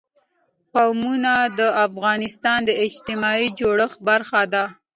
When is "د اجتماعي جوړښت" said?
2.65-3.99